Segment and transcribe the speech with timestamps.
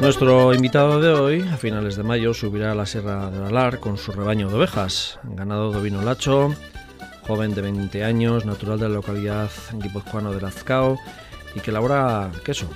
[0.00, 3.96] Nuestro invitado de hoy, a finales de mayo, subirá a la Sierra de Alar con
[3.96, 5.20] su rebaño de ovejas.
[5.22, 6.54] Ganado de vino lacho,
[7.26, 10.98] joven de 20 años, natural de la localidad guipuzcoano de Lazcao
[11.54, 12.66] y que elabora queso.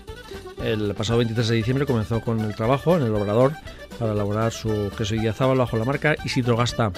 [0.62, 3.52] El pasado 23 de diciembre comenzó con el trabajo en el obrador
[3.98, 6.92] para elaborar su queso Idiazábal bajo la marca Isidro Gasta.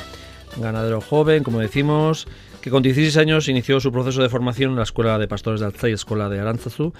[0.57, 2.27] Ganadero joven, como decimos,
[2.63, 5.67] que con 16 años inició su proceso de formación en la Escuela de Pastores de
[5.67, 6.93] Alzay, Escuela de Aránzazu,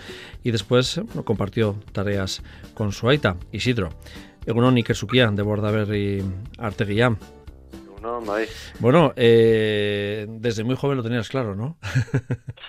[0.45, 2.43] y después compartió tareas
[2.75, 3.91] con su aita, Isidro.
[4.47, 6.23] Egunon Ikersukia, de Bordaberry
[6.59, 7.19] Arteguillán.
[8.81, 11.77] Bueno, eh, desde muy joven lo tenías claro, ¿no?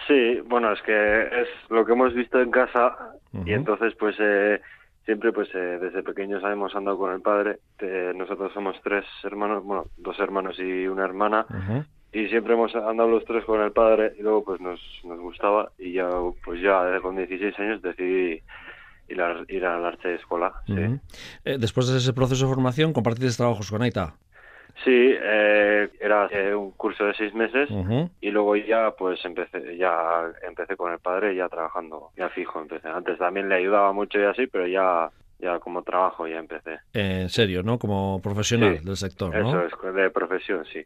[0.07, 3.13] sí, bueno, es que es lo que hemos visto en casa
[3.45, 4.59] y entonces pues eh,
[5.09, 7.57] siempre pues eh, desde pequeños hemos andado con el padre.
[8.15, 11.47] nosotros somos tres hermanos, bueno, dos hermanos y una hermana
[12.13, 15.71] y siempre hemos andado los tres con el padre y luego pues nos, nos gustaba
[15.79, 16.07] y ya
[16.45, 18.39] pues ya con 16 años decidí
[19.07, 20.53] ir a, ir a la arte de escuela.
[20.67, 24.13] Eh, después de ese proceso de formación, ¿compartiste trabajos con Aita?
[24.83, 27.69] Sí, eh, era eh, un curso de seis meses
[28.21, 32.87] y luego ya pues empecé ya empecé con el padre ya trabajando ya fijo empecé.
[32.87, 36.79] Antes también le ayudaba mucho y así, pero ya ya como trabajo ya empecé.
[36.93, 37.79] en serio, ¿no?
[37.79, 39.49] Como profesional del sector, ¿no?
[39.49, 40.81] Eso es, de profesión, sí.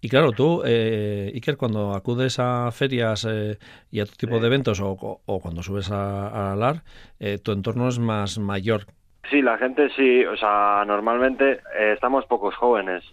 [0.00, 3.58] Y claro, tú, eh, Iker, cuando acudes a ferias eh,
[3.90, 4.90] y a otro tipo de eventos o,
[5.24, 6.82] o, cuando subes a, a LAR,
[7.18, 8.86] eh, tu entorno es más mayor.
[9.30, 13.04] Sí, la gente sí, o sea, normalmente eh, estamos pocos jóvenes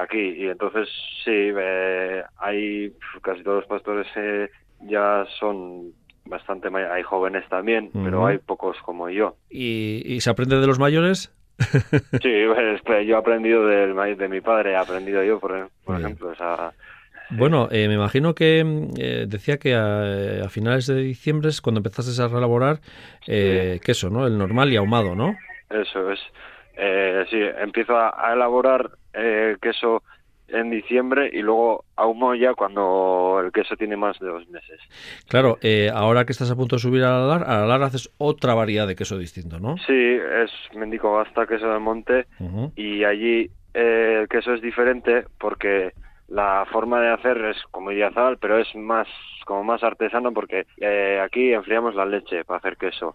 [0.00, 0.88] aquí y entonces
[1.24, 1.50] sí,
[2.38, 4.06] hay casi todos los pastores
[4.80, 5.92] ya son
[6.24, 9.36] bastante hay jóvenes también, pero hay pocos como yo.
[9.50, 11.34] ¿Y, se aprende de los mayores?
[11.58, 12.32] sí,
[12.84, 16.32] pues, yo he aprendido del, de mi padre, he aprendido yo, por, ejemplo.
[17.30, 18.60] Bueno, eh, me imagino que
[18.98, 22.80] eh, decía que a, finales de diciembre es cuando empezaste a relaborar
[23.26, 24.26] eh, queso, ¿no?
[24.26, 25.36] El normal y ahumado, ¿no?
[25.70, 26.20] Eso es.
[27.30, 28.90] sí, empiezo a, elaborar
[29.60, 30.02] queso
[30.52, 34.80] en diciembre y luego ahumo ya cuando el queso tiene más de dos meses.
[35.28, 38.54] Claro, eh, ahora que estás a punto de subir a la a la haces otra
[38.54, 39.76] variedad de queso distinto, ¿no?
[39.78, 42.26] Sí, es Mendico Gasta, queso del monte,
[42.76, 45.92] y allí eh, el queso es diferente porque
[46.32, 49.06] la forma de hacer es como Idiazabal, pero es más
[49.44, 53.14] como más artesano porque eh, aquí enfriamos la leche para hacer queso.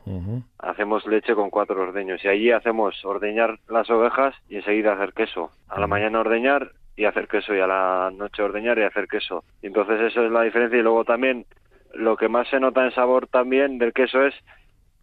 [0.60, 5.50] Hacemos leche con cuatro ordeños y allí hacemos ordeñar las ovejas y enseguida hacer queso.
[5.68, 9.44] A la mañana ordeñar y hacer queso y a la noche ordeñar y hacer queso.
[9.64, 11.46] Y entonces eso es la diferencia y luego también
[11.94, 14.36] lo que más se nota en sabor también del queso es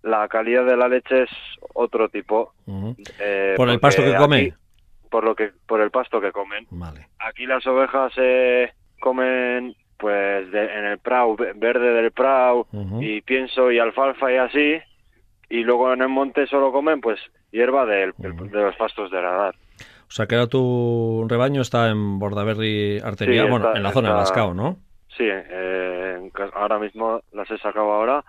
[0.03, 1.31] la calidad de la leche es
[1.73, 2.53] otro tipo.
[3.19, 4.55] Eh, por el pasto que come.
[5.15, 6.67] Por lo que por el pasto que comen.
[6.73, 7.07] Vale.
[7.21, 12.67] Aquí las ovejas eh, comen pues en el prau verde del prau
[13.01, 14.75] y pienso y alfalfa y así
[15.49, 17.21] y luego en el monte solo comen pues
[17.53, 19.55] hierba de los pastos de radar.
[20.09, 24.15] O sea, que ahora tu rebaño está en Bordaberry Arteria, bueno, en la zona de
[24.17, 24.79] Lascao, ¿no?
[25.17, 28.25] Sí, eh, ahora mismo las he sacado ahora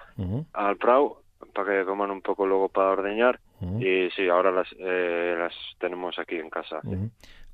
[0.53, 1.17] al Prau
[1.55, 3.39] para que coman un poco luego para ordeñar
[3.79, 6.81] y sí, ahora las, eh, las tenemos aquí en casa.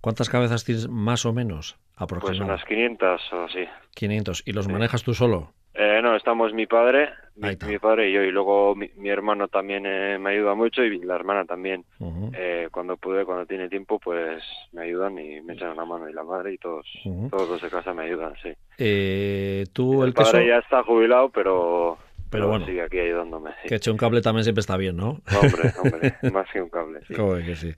[0.02, 2.66] ¿Cuántas cabezas tienes más o menos aproximadamente?
[2.68, 3.66] Pues unas 500 o así.
[3.96, 4.44] 500.
[4.46, 5.54] ¿Y los manejas tú solo?
[5.74, 10.18] Eh, no, estamos mi padre, mi, padre y yo, y luego mi, hermano también eh,
[10.20, 11.86] me ayuda mucho y la hermana también.
[12.34, 16.14] eh, cuando pude, cuando tiene tiempo, pues me ayudan y me echan una mano y
[16.14, 16.86] la madre y todos,
[17.30, 18.50] todos los de casa me ayudan, sí.
[18.78, 21.98] Eh, ¿tú el, padre ya está jubilado, pero
[22.32, 23.52] pero bueno, sigue aquí ayudándome.
[23.68, 25.22] Que eche un cable también siempre está bien, ¿no?
[25.40, 27.02] Hombre, hombre, más que un cable.
[27.08, 27.14] Sí.
[27.46, 27.74] que sí.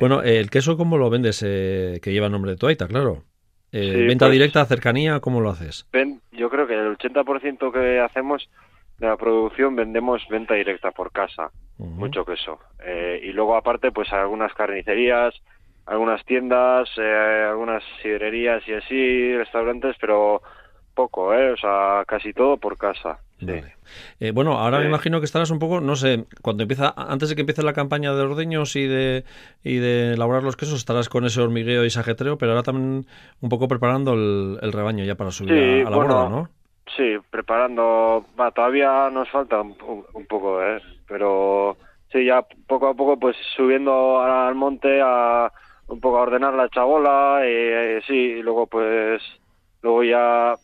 [0.00, 1.42] Bueno, el queso, ¿cómo lo vendes?
[1.46, 3.22] Eh, que lleva el nombre de tu aita, claro.
[3.72, 5.20] Eh, ¿Venta pues directa, cercanía?
[5.20, 5.86] ¿Cómo lo haces?
[5.92, 8.48] Ven, yo creo que el 80% que hacemos
[8.98, 12.58] de la producción vendemos venta directa por casa, mucho queso.
[12.84, 15.34] Eh, y luego aparte, pues algunas carnicerías,
[15.84, 20.42] algunas tiendas, eh, algunas sidrerías y así, restaurantes, pero
[20.94, 21.52] poco, ¿eh?
[21.52, 23.18] O sea, casi todo por casa.
[24.18, 27.34] Eh, bueno, ahora me imagino que estarás un poco, no sé, cuando empieza, antes de
[27.34, 29.24] que empiece la campaña de ordeños y de,
[29.62, 33.06] y de elaborar los quesos, estarás con ese hormigueo y ese ajetreo, pero ahora también
[33.40, 36.48] un poco preparando el, rebaño ya para subir a, la borda, ¿no?
[36.96, 39.76] Sí, preparando, va, todavía nos falta un,
[40.26, 40.80] poco, ¿eh?
[41.06, 41.76] Pero
[42.10, 45.52] sí, ya poco a poco pues subiendo al monte a
[45.88, 49.20] un poco a ordenar la chabola y, y sí, y luego pues
[49.82, 50.56] luego ya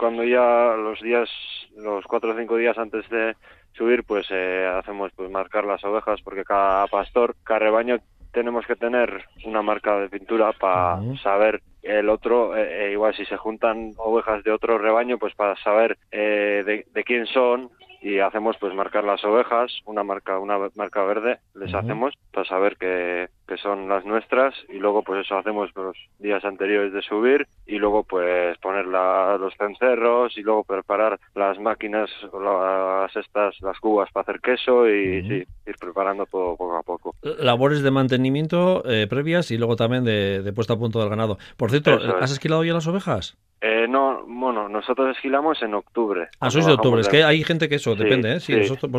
[0.00, 1.28] cuando ya los días,
[1.76, 3.36] los cuatro o cinco días antes de
[3.72, 7.98] subir, pues eh, hacemos pues marcar las ovejas porque cada pastor, cada rebaño
[8.32, 13.24] tenemos que tener una marca de pintura para saber el otro, eh, eh, igual si
[13.24, 17.70] se juntan ovejas de otro rebaño, pues para saber eh, de, de, quién son,
[18.02, 22.76] y hacemos pues marcar las ovejas, una marca, una marca verde, les hacemos para saber
[22.76, 27.46] que, que, son las nuestras y luego pues eso hacemos los días anteriores de subir
[27.66, 34.10] y luego pues poner los cencerros y luego preparar las máquinas, las estas, las cubas
[34.12, 37.14] para hacer queso y sí, ir preparando todo poco a poco.
[37.22, 41.38] Labores de mantenimiento eh, previas y luego también de, de puesta a punto del ganado.
[41.56, 43.36] Por cierto, ¿has esquilado ya las ovejas?
[43.62, 46.28] Eh, no, bueno, nosotros esquilamos en octubre.
[46.40, 48.40] Ah, sois de octubre, es que hay gente que eso, depende, ¿eh?
[48.40, 48.54] Sí,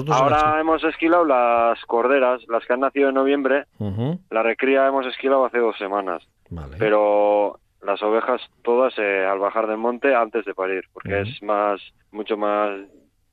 [0.10, 3.66] Ahora hemos esquilado las corderas, las que han nacido en noviembre.
[4.42, 6.24] La recría hemos esquilado hace dos semanas.
[6.50, 6.76] Vale.
[6.80, 11.80] Pero las ovejas todas eh, al bajar del monte antes de parir, porque es más,
[12.12, 12.72] mucho más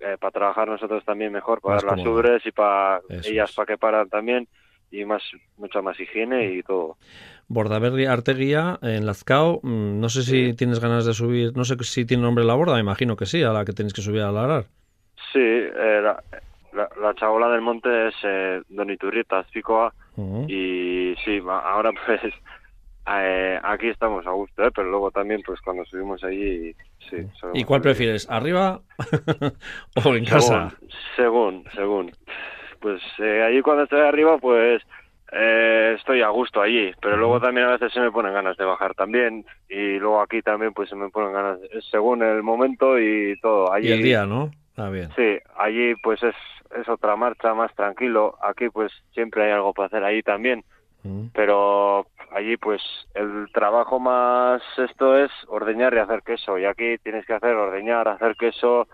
[0.01, 3.79] eh, para trabajar nosotros también mejor, para dar las ubres y para ellas para que
[3.79, 4.49] paran también
[4.91, 5.23] y más
[5.57, 6.99] mucha más higiene y todo.
[7.47, 12.05] Bordaberry Arteguía en Lazcao, mm, no sé si tienes ganas de subir, no sé si
[12.05, 14.31] tiene nombre la borda, me imagino que sí, a la que tenéis que subir a
[14.31, 14.65] larar.
[15.33, 16.23] Sí, eh, la,
[17.01, 19.45] la, chabola del monte es eh, Don Iturrieta,
[20.49, 22.21] Y sí, ahora pues
[23.11, 24.71] eh, aquí estamos a gusto, ¿eh?
[24.75, 26.75] pero luego también pues cuando subimos allí,
[27.09, 27.17] sí.
[27.55, 28.81] ¿Y cuál prefieres, arriba
[30.05, 30.73] o en casa?
[31.17, 32.13] Según, según
[32.81, 34.83] pues eh, allí cuando estoy arriba, pues
[35.33, 38.65] eh, estoy a gusto allí, pero luego también a veces se me ponen ganas de
[38.65, 41.59] bajar también y luego aquí también pues se me ponen ganas
[41.91, 43.73] según el momento y todo.
[43.73, 44.51] Allí, y el día, ¿no?
[44.79, 45.11] Ah, bien.
[45.17, 46.35] Sí, allí pues es,
[46.81, 50.65] es otra marcha más tranquilo, aquí pues siempre hay algo para hacer allí también,
[51.33, 52.83] pero allí pues
[53.15, 56.59] el trabajo más esto es ordeñar y hacer queso.
[56.59, 58.87] Y aquí tienes que hacer ordeñar, hacer queso,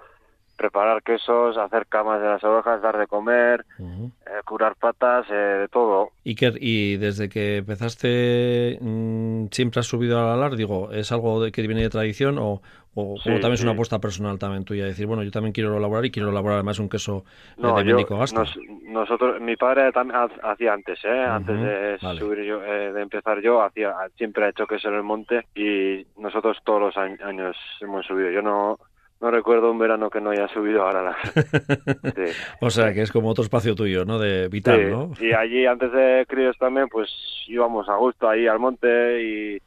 [0.57, 5.69] preparar quesos, hacer camas de las ovejas, dar de comer, eh, curar patas, eh, de
[5.69, 6.11] todo.
[6.23, 10.57] ¿Y, que, y desde que empezaste mm, siempre has subido al alar?
[10.57, 12.63] Digo, ¿es algo de, que viene de tradición o,
[12.95, 14.85] o, también es una apuesta personal también tuya?
[14.85, 17.85] Decir, bueno, yo también quiero elaborar y quiero elaborar además un queso eh, no, de
[17.85, 18.45] Médico Gasta.
[18.83, 21.25] nosotros, mi padre también hacía antes, ¿eh?
[21.25, 25.47] antes de subir yo, de empezar yo, hacía siempre ha hecho queso en el monte
[25.55, 28.31] y nosotros todos los años hemos subido.
[28.31, 28.79] Yo no
[29.21, 31.17] no recuerdo un verano que no haya subido ahora la...
[32.61, 34.19] o sea, que es como otro espacio tuyo, ¿no?
[34.19, 35.13] De vital, ¿no?
[35.21, 37.11] Y allí, antes de críos también, pues
[37.47, 39.59] íbamos a gusto ahí al monte y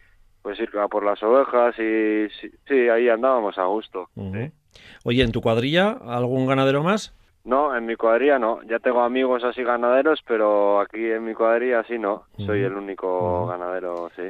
[0.42, 2.28] pues ir a por las ovejas y
[2.68, 4.10] sí, ahí andábamos a gusto.
[5.04, 7.14] Oye, ¿en tu cuadrilla algún ganadero más?
[7.44, 8.62] No, en mi cuadrilla no.
[8.64, 12.26] Ya tengo amigos así ganaderos, pero aquí en mi cuadrilla sí no.
[12.38, 14.24] Soy el único ganadero, sí.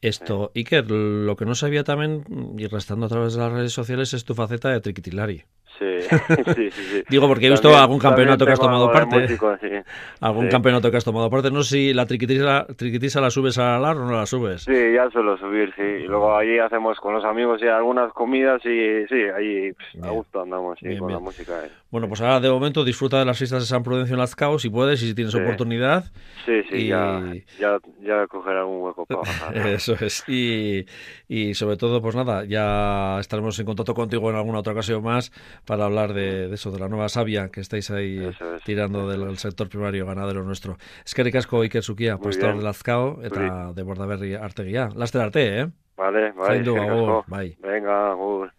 [0.00, 2.24] Esto, Iker, lo que no sabía también,
[2.58, 5.44] y restando a través de las redes sociales, es tu faceta de triquitilari.
[6.56, 9.26] Sí, sí, sí, Digo, porque he visto algún campeonato que has tomado parte.
[10.20, 11.50] algún campeonato que has tomado parte.
[11.50, 14.62] No sé si la triquitisa, triquitisa la subes a la o no la subes.
[14.62, 15.82] Sí, ya suelo subir, sí.
[15.82, 20.42] Y luego allí hacemos con los amigos y algunas comidas y sí, allí a gusto
[20.42, 21.64] andamos con la música.
[21.64, 21.70] Eh.
[21.90, 24.70] Bueno, pues ahora de momento disfruta de las fiestas de San Prudencio en Lazcao, si
[24.70, 26.04] puedes y si tienes oportunidad.
[26.44, 27.22] Sí, sí, ya,
[27.58, 28.26] ya, ya
[28.64, 29.56] un hueco para bajar.
[29.68, 30.24] Eso es.
[30.28, 30.86] Y,
[31.28, 35.32] y sobre todo, pues nada, ya estaremos en contacto contigo en alguna otra ocasión más
[35.66, 38.30] para hablar de, eso, de la nueva savia que estáis ahí
[38.64, 40.78] tirando del, sector primario ganadero nuestro.
[41.04, 44.88] Es que ricasco Iker Sukia, pastor de Lazcao eta de Bordaberri artegia.
[44.94, 45.66] Laster arte, eh?
[45.96, 46.46] Vale, bai.
[46.46, 47.56] Zaindu, agur, bai.
[47.60, 48.52] Venga, agur.